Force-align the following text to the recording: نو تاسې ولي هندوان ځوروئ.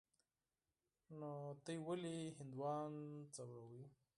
نو 1.19 1.31
تاسې 1.65 1.75
ولي 1.87 2.17
هندوان 2.37 2.91
ځوروئ. 3.35 3.83